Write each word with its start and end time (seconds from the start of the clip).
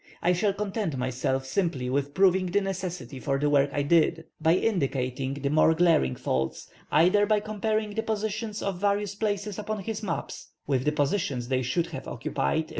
I 0.23 0.33
shall 0.33 0.51
content 0.53 0.97
myself 0.97 1.45
simply 1.45 1.87
with 1.87 2.15
proving 2.15 2.47
the 2.47 2.59
necessity 2.61 3.19
for 3.19 3.37
the 3.37 3.51
work 3.51 3.69
I 3.71 3.83
did, 3.83 4.23
by 4.41 4.55
indicating 4.55 5.35
the 5.35 5.51
more 5.51 5.75
glaring 5.75 6.15
faults, 6.15 6.67
either 6.91 7.27
by 7.27 7.39
comparing 7.39 7.93
the 7.93 8.01
positions 8.01 8.63
of 8.63 8.81
various 8.81 9.13
places 9.13 9.59
upon 9.59 9.83
his 9.83 10.01
maps, 10.01 10.53
with 10.65 10.85
the 10.85 10.91
positions 10.91 11.49
they 11.49 11.61
should 11.61 11.85
have 11.93 12.07
occupied 12.07 12.61
if 12.63 12.69
_M. 12.69 12.69